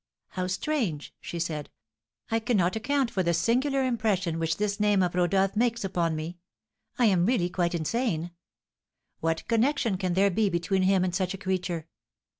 [0.29, 1.69] "How strange!" she said.
[2.31, 6.39] "I cannot account for the singular impression which this name of Rodolph makes upon me!
[6.97, 8.31] I am really quite insane!
[9.19, 11.85] What connection can there be between him and such a creature?"